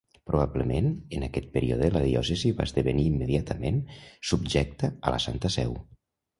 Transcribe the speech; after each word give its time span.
Probablement 0.29 0.87
en 1.17 1.25
aquest 1.27 1.51
període 1.57 1.89
la 1.97 2.01
diòcesi 2.07 2.55
va 2.61 2.67
esdevenir 2.71 3.07
immediatament 3.11 3.79
subjecta 4.33 4.93
a 5.11 5.17
la 5.17 5.25
Santa 5.31 5.57
Seu. 5.61 5.81